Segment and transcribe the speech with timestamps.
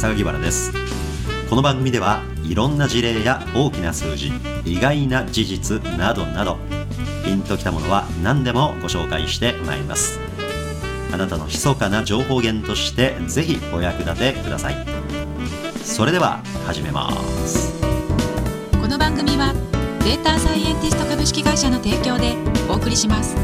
[0.00, 0.72] 榊原です。
[1.50, 4.32] この番組ではいろんな事例や大きな数字
[4.64, 6.56] 意外な事実などなど
[7.22, 10.18] ピンときたものは何でもご紹介してまいります。
[11.12, 14.86] あなたの密かな情報源としてぜひお役立てください。
[15.84, 17.12] それでは始めま
[17.46, 17.78] す。
[18.80, 19.52] この番組は
[20.02, 22.32] データサイエンティスト株式会社の提供で
[22.70, 23.36] お送りします。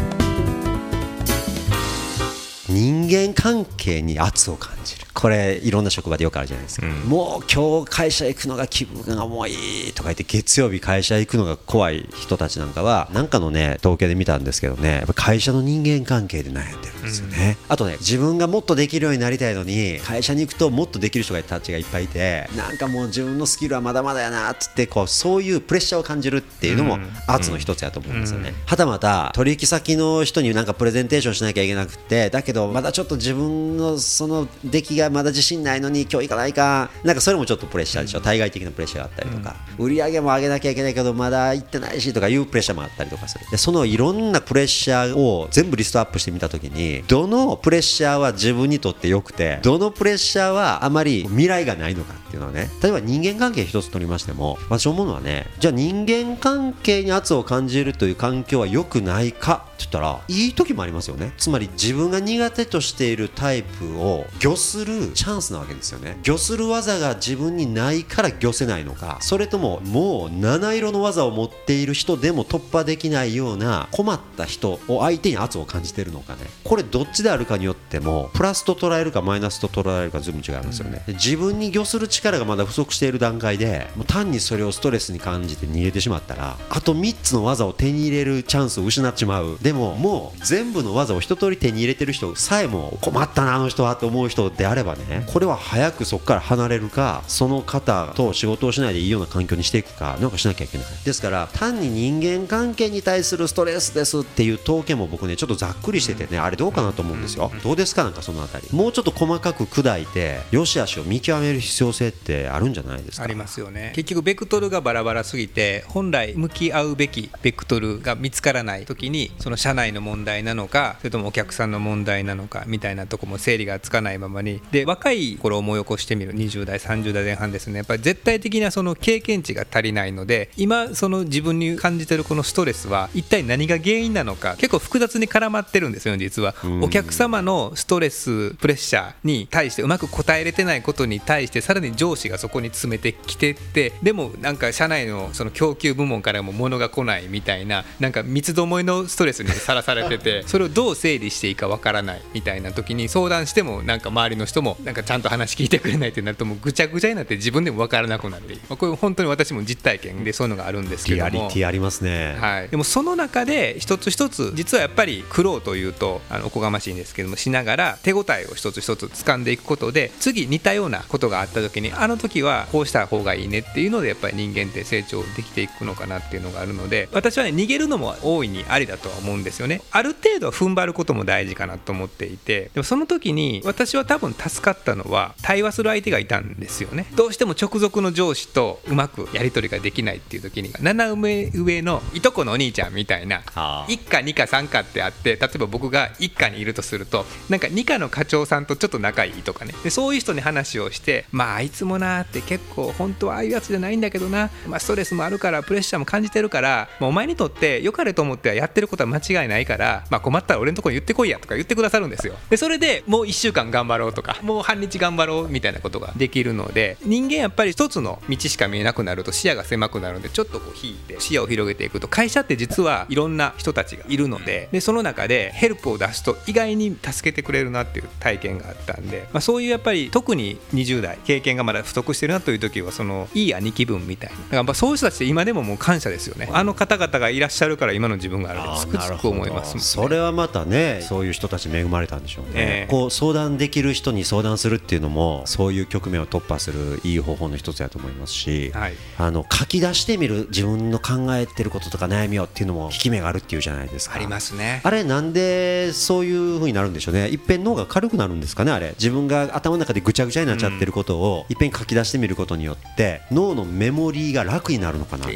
[2.71, 9.53] 人間関係に圧を感じるこれいろんな職場でよくあるじゃないですか、うん、もう今日会社行くのが気分が重い
[9.95, 36.91] とか言って月曜日会社行くのが怖い人たちなんかはなんかのね統計で見たんですけどねやっぱ会社の人間関係で悩んでるんですよね、うん、あとね自分がもっとできるようになりたいのに会社に行くともっとできる人がたちがいっぱいいてなんかもう自分のスキルはまだまだやなっつってこうそういうプレッシャーを感じるっていうのも圧の一つやと思うんですよね、はたまた取引先の人になんかプレゼンテーションしなきゃいけなくてだけどまだちょっと自分のその出来がまだ自信ないのに今日行かないか。
[37.05, 43.45] なんかそれもちょっとプレッシャーでしょ、対外的なプレッシャーがあったりとか、売り上げも上げなきゃいけないけどまだ行ってないしとかいうプレッシャーもあったりとかする。
[43.51, 52.71] でそのいろんなプレッシャーを全部リストアップしてみたときにどのプレッシャーは自分にとってよくてどのプレッシャーはあまり未来がないのかっていうのはね。
[52.83, 61.33] 例えば人間関係一つ取りましても私思うのはねじゃあ人間関係に圧を感じるという環境は良くないかって言ったらいい時もありますよね。
[61.37, 66.19] つまり自分が苦手としているタイプを御するチャンスなわけですよね。
[66.27, 76.41] 御する技が自分にないから御せないのかそれとももう七色の技を持っている人でも突破できないような困った人を相手に圧を感じてるのかね。
[76.65, 100.87] これどっちであるかによってもプラスと捉えるかマイナスと捉えるか随分違いますよね、うん、自分に御する力がまだ不足している段階でもう単にそれをストレスに感じて逃げてしまったらあと3つの技を手に入れるチャンスを失っちまうでももう全部の技を一通り手に入れてる人さえも困ったなあの人はと思う人であればねこれは早くそこから離れるかその方と仕事をしないでいいような環境にしていくかなんかしなきゃいけない。
[101.05, 107.51] ですから単に人間関係に対するストレスですっていう統計も僕ねちょっとざっくりしててねあれどうかなと思うんですよ。
[107.65, 108.69] どうですかなんかそのあたり。
[108.73, 113.25] もうちょっと細かく砕いて良し悪しを見極める必要性ってあるんじゃないですか？
[113.25, 113.93] ありますよね。
[113.97, 124.61] 結局ベクトルがバラバラすぎて本来向き合うべきベクトルが見つからない時にその社内の問題なのかそれともお客さんの問題なのかみたいなとこも整理がつかないままに。
[124.71, 127.79] で若い頃思い起こしてみる20代30代前半ですね。
[127.79, 136.55] やっぱり絶対的なその経験値が足りないので今その自分に感じてるこのストレスは一体何が原因なのか結構複雑に絡まってるんですよ実は。
[136.83, 150.45] お客様のストレスプレッシャーに対してうまく答えれてないことに対してさらに上司がそこに詰めてきてってでもなんか社内のその供給部門からも物が来ないみたいななんか三つどもえのストレスにさらされてて。
[150.47, 161.31] それをどう整理していいかわからないみたいな時に相談してもなんか周りの人もなんかちゃんと話聞いてくれないってなるともうぐちゃぐちゃになって自分でも分からなくなってまあ、これ本当に私も実体験でそういうのがあるんですけども。
[161.31, 179.83] リアリティありますね、はい、でもその中で一つ一つ実はやっぱり苦労というとあのおこがましいんですけどもしながら手応えを一つ一つ掴んでいくことで次似たようなことがあった時にあの時はこうした方がいいねっていうのでやっぱり人間って成長できていくのかなっていうのがあるので私はね逃げるのも大いにありだとは思うんですよね。
[179.91, 187.07] ある程度は踏ん張ることも大事かなと思っていてでもその時に私は多分助かったのは対話する相手がいたんですよね。
[187.15, 199.75] どうしても直属の上司とうまくやり取りができないっていう時に斜め上のいとこのお兄ちゃんみたいな1課2課3課ってあって例えば僕が1課にいるとするとなんか2課の課長さんとちょっと仲いいとかね。
[199.83, 212.35] でそういう人に話をしてまああいつもなって結構本当はああいうやつじゃないんだけどな、まあ、ストレスもあるからプレッシャーも感じてるから、まあ、お前にとって良かれと思ってはやってることは間違いないから、まあ、困ったら俺のところに言ってこいやとか言ってくださるんですよ。
[212.51, 234.37] でそれでもう1週間頑張ろうとかもう半日頑張ろうみたいなことができるので人間やっぱり一つの道しか見えなくなると視野が狭くなるのでちょっとこう引いて視野を広げていくと会社って実はいろんな人たちがいるのででその中でヘルプを出すと意外に助けてくれるなっていう体験があったんで、まあ、そういうやっぱり特に20代経験がまだ不足してるなという時はそのいい兄貴分みたいな。
[234.37, 236.49] だからまあそういう人たちって今でももう感謝ですよね。
[236.53, 254.17] あの方々がいらっしゃるから今の自分があるでつくづく思います、ね、それはまたねそういう人たち恵まれたんでしょうね、えー、こう相談できる人に相談するっていうのもそういう局面を突破するいい方法の一つやと思いますし、はい、あの書き出してみる自分の考えてることとか悩みをっていうのも効き目があるっていうじゃないですか。
[254.17, 254.81] ありますね。
[254.85, 257.29] あれなんでそういうふうになるんでしょうね。
[257.29, 258.91] いっぺん脳が軽くなるんですかねあれ。
[258.99, 265.35] 自分が頭の中でぐちゃぐちゃになっちゃってることをいっぺん書き出してみることによって脳のメモリーが楽になるのかな、ね、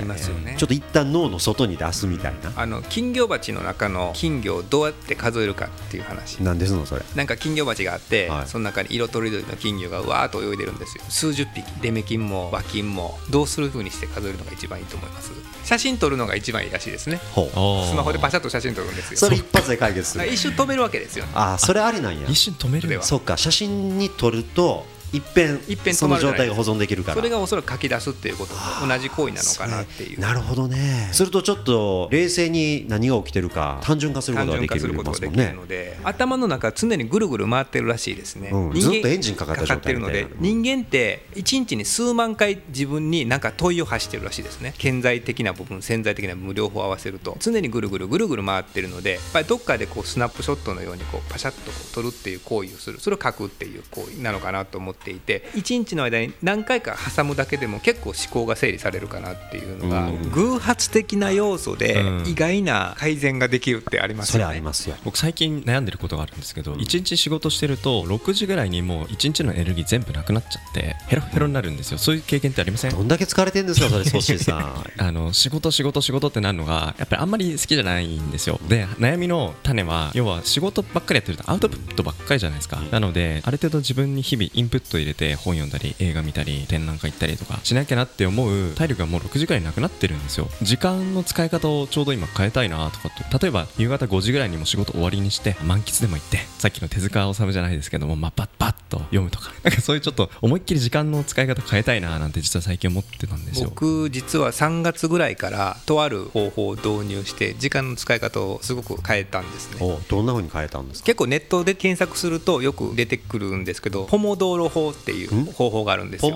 [0.57, 2.53] ちょっと一旦脳の外に出すみたいな。
[2.57, 6.43] あの金魚鉢の中の金魚をどうやって数えるかっていう話。
[6.43, 7.03] なんですのそれ。
[7.15, 8.47] なんか金魚鉢があって、はい。
[8.47, 11.05] その中に色とりどりの金魚がわーっと泳いでるんですよ。
[11.09, 13.19] 数十匹デメキンも和金も。
[13.31, 15.31] どうする風にして数えるのが一番いいと思います？
[15.65, 17.21] 写真撮るのが一番いいらしいですね。
[17.35, 19.19] スマホでパシャッと写真撮るんですよ。
[19.19, 20.27] それ一発で解決する。
[20.27, 21.25] 一瞬止めるわけですよ。
[21.25, 22.29] ねああそれありなんや。
[22.29, 23.03] 一瞬止めるでは。
[23.03, 27.17] そっか写真に撮ると一遍一遍止その状態が保存できるから。
[27.17, 30.21] それがおそらく書き出すっていうことと同じ行為なのかなっていう。
[30.21, 31.11] なるほどね。
[31.13, 35.37] するとちょっと冷静に何が起きてるか単純化するこ単とができる純化することますもんね。
[35.37, 44.75] ができるので頭の中常にぐるぐる回ってるらしいですね、うんずっとエンジンかかった状態ってるので人間って一日に数万回自分になんか問いを発してるらしいですね。
[44.79, 47.37] 顕在的な部分潜在的な部分両方合わせると。
[47.41, 53.01] 常にぐるぐるぐるぐる回ってるのでやっぱりどっかでこうスナップショットのようにこうパシャッとこう撮るっていう行為をする。
[53.01, 60.31] それを書くっていう行為なのかなと思っていて一日の間に何回か挟むだけでも結構思考が整理されるかなっていうのがうん。
[60.33, 62.29] 偶発的な要素でうん。
[62.29, 64.97] 意外な改善ができるってありますそれよねありますよ。
[65.05, 71.99] 僕最近悩んでることがあるんですけど1日仕事してると6時ぐらいにもう1日のエネルギー全部なくなっちゃってヘロヘロになるんですよ。
[71.99, 72.91] そういう経験ってありません？
[72.91, 74.85] どんだけ疲れてんですかそれ ソッシーさん。
[74.99, 78.61] あの仕事仕事仕事ってなるのがやっぱりあんまり好きじゃないんですよ。
[78.69, 82.83] で悩みの種は要は仕事ばっかりやってるとアウトプットばっかりじゃないですか。
[82.91, 90.49] なのである程度自分に日々インプット入れて本読んだり映画見たり展覧会行ったりとかしなきゃなって思う体力がもう6時ぐらいなくなってるんですよ。
[90.63, 99.51] 時間の使い方をちょうど今変えたいなとかと例えば夕方5時ぐらいにも仕事終わりにして満喫でも行ってさっきの手塚治虫じゃないですけども、まあ、バッバッと読むとか。
[99.63, 103.69] なんかそういうちょっと思いっきり時間の使い方変えたいななんて実は最近思ってたんですよ。
[103.71, 109.77] 僕実は3月ぐらいからとある方法を導入して時間の使い方をすごく変えたんですね。
[109.81, 111.07] おどんな風に変えたんですか？
[111.07, 116.35] 結構ネットで検索するとよく出てくるんですけどポモドーロ法っていう方法があるんですよ。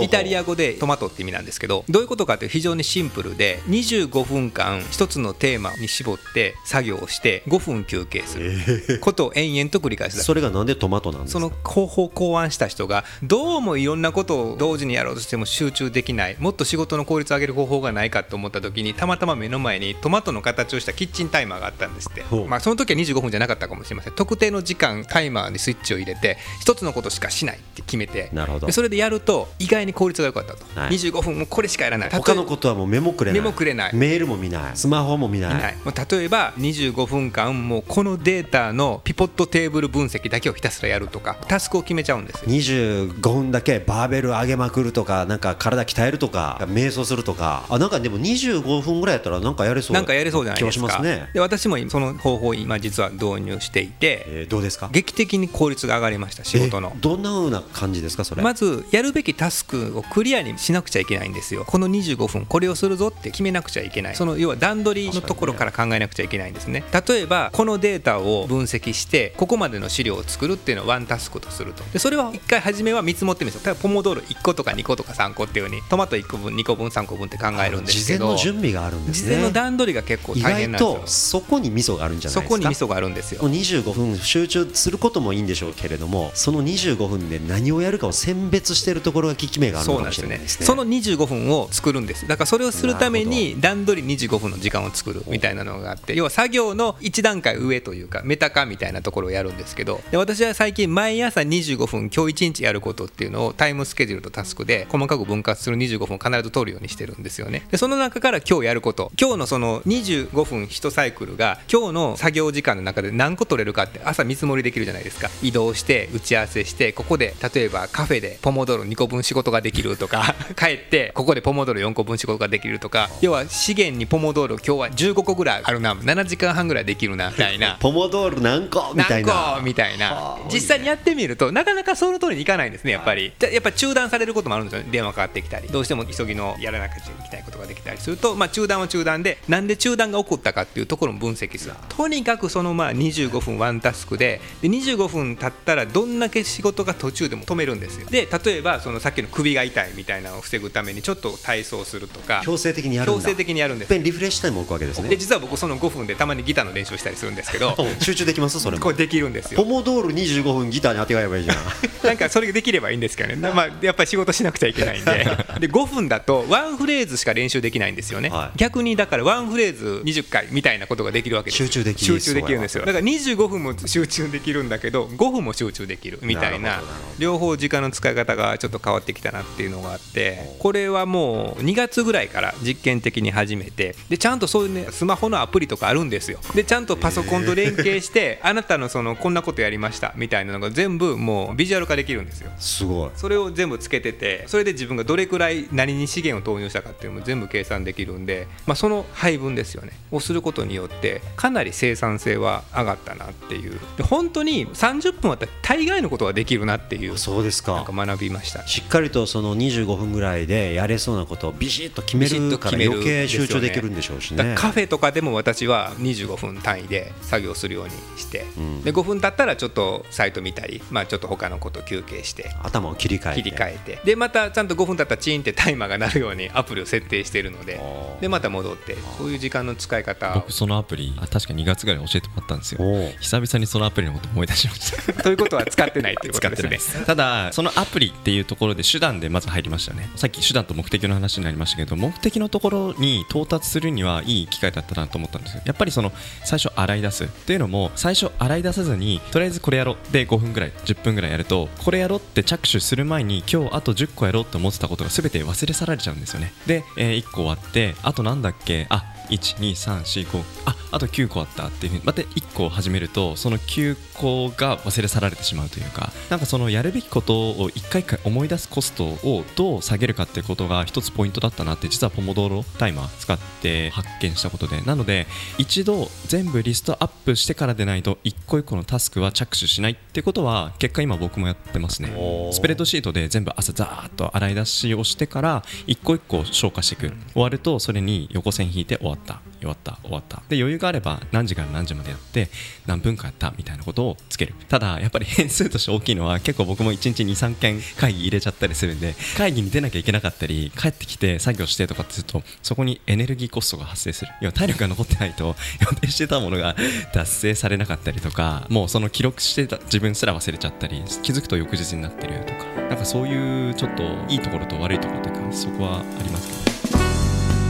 [0.00, 8.98] イタリア語でトマトって意味なんですけどどういうことかというと非常にシンプルで25分間一つのテーマに絞って作業をして5分休憩する。
[9.00, 11.40] ことを延々と繰り返すそれがなんでトマトなんですか？
[11.40, 16.36] その方法を考案した人がどうもいろんなことを同時にやろうとしても集中できない。
[16.38, 22.22] もっと仕事の効率を上げる方法がないかと思った時にたまたま目の前にトマトの形をしたキッチンタイマーがあったんですって。
[22.48, 24.12] まあその時は25分じゃなかったかもしれません。
[24.14, 28.66] 特定の時間タイマーにスイッチを入れて一つのことしかしないって決めてなるほど。
[28.66, 30.90] でそれでやると意外に効率が良かったと、はい。
[30.90, 32.10] 25分もこれしかやらない。
[32.10, 33.40] 他のことはもうメモくれない。
[33.40, 33.94] メモくれない。
[33.94, 34.62] メールも見ない。
[34.74, 35.54] スマホも見ない。
[35.54, 35.76] はい。
[36.10, 42.48] 例えば25分間もうこのデータのピポットテーブル分析だけをひたすらやるとかタスクを決めちゃうんですよ。
[42.50, 47.64] 25分だけバーベル上げまくるとかなんか体鍛えるとか瞑想するとか。
[47.68, 50.90] あなんかでも25分ぐらいやったらなんかやれそうなんかやれそうじゃないですか。
[50.96, 51.28] すね。
[51.34, 54.88] で私もその方法を今実は導入していてえーどうですか？
[54.92, 56.92] 劇的に効率が上がりました仕事の。
[56.94, 58.42] えどんな風な感じですかそれ？
[58.42, 61.64] まずやるべきタスクをクリアにしなくちゃいけないんですよ。
[61.66, 64.14] この25分これをするぞって決めなくちゃいけない。
[64.14, 66.84] その要は段取りのところから考えなくちゃいけないんですね。
[67.08, 71.82] 例えばこのデータを分析してここまでの資料を作るっていうのをワンタスクとすると。
[71.92, 73.74] でそれは1回初めは見積もってみるんですよ。
[73.74, 81.40] ポモドーロ1個とか2個とか3個っていうようにトマト1個分2個分3個分って考えるんですけ事前どの準備があるんです事ね前の段取りが結構意大変外なんですよ。
[81.40, 82.42] とそこに味噌があるんじゃないですか？
[82.42, 83.42] そこに味噌があるんですよ。
[83.42, 90.22] もう25分集中することもいいんでしょうけれどもその25分で何をやるかを選別しているところが効き目があるのかもそうなんですよね。
[90.22, 90.66] しれないですね。
[90.66, 92.26] その25分を作るんです。
[92.26, 107.66] だからそれをするために段取り25分の時間を作るみたいなのがあって要は作業の1段階上というかメタ化みたいなところをやるんですけどで私は最近毎朝25分今日1日やることっていうのをタイムスケジュールとタスクで細かく分割する25分を必ず取るようにしてるんですよね。
[107.70, 109.12] でその中から今日やること。
[109.20, 115.30] 今日のその25分1サイクルが今日の作業時間の中で何個取れるかって朝見積もりできるじゃないですか。
[115.42, 127.76] 移動して打ち合わせしてここで例えばカフェでポモドーロ2個分仕事ができるとか 帰ってここでポモドーロ4個分仕事ができるとか要は資源にポモドーロ今日は15個ぐらいあるな7時間半ぐらいできるなみたいな。
[127.80, 128.92] ポモドール何個？
[128.94, 129.62] みたい何な個？
[129.62, 130.06] みたいな。
[130.12, 130.50] はあ。
[130.52, 133.32] 実際にやってみるとなかなかその通りにいかないんですねやっぱり。
[133.40, 135.68] やっぱ中断されることもあるんですよね電話かかってきたり。
[135.68, 141.74] どうしても急ぎのやらなきゃいけないことができたりすると、まあ、中断は中断でなんで中断が起こったかっていうところも分析する。
[141.88, 147.44] とにかくそのまあ25分ワンタスクでで25分経ったらどんだけ仕事が途中でも。
[147.44, 148.06] 止めるんですよ。
[148.08, 152.42] で例えばそのさっきの首が痛いみたいなのを防ぐためにちょっと体操するとか。
[152.44, 153.22] 強制的にやるんだ。
[153.22, 153.98] 強制的にやるんです。
[153.98, 155.08] リフレッシュタイム置くわけですね。
[155.08, 157.76] で実は僕その5分でたまにギターの練習したりするんですけど。
[158.00, 158.60] 集中できます？
[158.60, 158.82] それも。
[158.84, 159.62] これできるんですよ。
[159.62, 161.56] ポモドール25分ギターに当てがえばいいじゃん。
[162.04, 165.12] なんかそれができればいいんですけどね、まあ、やっぱり仕事しなくちゃいけないんで。
[165.60, 168.58] で5分だとワンフレーズしか練習できないんですよね、はい。
[168.58, 172.84] 逆にだからワンフレーズ20回みたいなことができるわけです集中できる集中できるんですよ。
[172.84, 176.82] だから25分も集中できるんだけど5分も集中できるみたいな
[177.22, 186.40] 両方時間の使い方がちょっと変わってきたなっていうのがあってこれはもう2月ぐらいから実験的に始めてでちゃんとそういうねスマホのアプリとかあるんですよ。
[186.52, 192.50] でちゃんとパソコンと連携してあなたのそのこんなことやりましたみたいなのが全部もうビジュアル化できるんですよ。
[192.58, 193.10] すごい。
[193.14, 199.92] それを全部つけててそれで自分がどれくらい何に資源を投入したかっていうのも全部計算できるんで、まあ、その配分ですよね。
[200.10, 203.78] をすることによってかなり生産性は上がったなっていう。
[203.96, 208.66] で本当に30分あったら大概のことができるなっていうそうですなんかか学びました。
[208.66, 214.54] しっかりとその25分ぐらいでやれそうなことをビシッと決めるから余計集中できるんでしょうしね。
[214.56, 218.82] カフェとかでも私は25分単位で作業するようにして、ん。
[218.82, 223.42] で5分経ったらちょっとサイト見たり、まあ、ちょっと他のこと休憩して頭を切り替えて。
[223.42, 223.98] 切り替えて。
[224.04, 227.80] でまたちゃんと5分経ったらチーンってタイマーが鳴るようにアプリを設定しているので
[228.20, 230.30] でまた戻ってそういう時間の使い方。
[230.30, 232.80] を僕そのアプリあ確か2月ぐらい教えてもらったんですよ。
[233.20, 235.12] 久々にそのアプリのこと思い出しました。
[235.22, 240.10] ということは使ってないということですねただそのアプリっていうところで手段でまず入りましたね。
[240.16, 245.62] さっき手段と目的の話になりましたけど目的のところに到達するにはいい機会だったなと思ったんですよ。
[245.64, 246.12] やっぱりその
[246.44, 250.12] 最初洗い出すっていうのも最初洗い出さずにとりあえずこれやろう。
[250.12, 256.52] で5分ぐらい10分ぐらいやるとこれやろうって着手する前に今日あと10個やろうって思ってたことが全て忘れ去られちゃうんですよね。
[256.66, 258.86] で、え1個終わってあとなんだっけ？
[258.90, 262.02] あ12345ああと9個あったっていうふうに。
[262.04, 274.82] また1個始めるとその9個が忘れ去られてしまうというかなんかそのやるべきことを一回一回思い出すコストをどう下げるかってことが一つポイントだったなって実はポモドーロタイマー使って発見したことで。
[274.82, 275.26] なので
[275.58, 282.10] 一度全部リストアップしてからでないと一個一個のタスクは着手しないってことは結果今僕もやってますね。
[282.52, 287.14] スプレッドシートで全部朝ザーッと洗い出しをしてから一個一個消化していく。
[287.32, 290.42] 終わるとそれに横線引いて終わった終わった終わった。
[290.48, 292.48] で余裕があれば何時から何時までやって
[292.86, 294.54] 何分間やったみたいなことをつける。
[294.68, 304.32] ただやっぱり変数として大きいのは結構僕も1日23件会議入れちゃったりするんで会議に出なきゃいけなかったり帰ってきて作業してとかってするとそこにエネルギーコストが発生する。
[304.40, 306.76] 要は体力が残ってないと予定してたものが
[307.14, 316.48] 達成されなかったりとかもうその記録してた自分すら忘れちゃったり気づくと翌日になってるとかなんかそういうちょっといいところと悪いところというかそこはあります
[316.90, 316.98] けど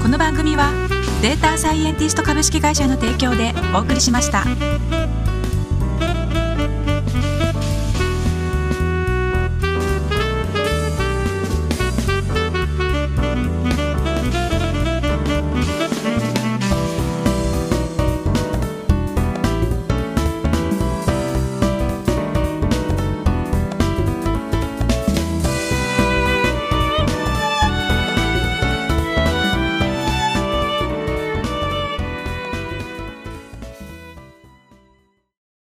[0.02, 0.91] この番組は
[1.22, 4.42] データサイエンティスト株式会社の提供でお送りしました。